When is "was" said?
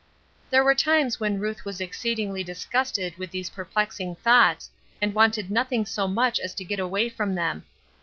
1.63-1.79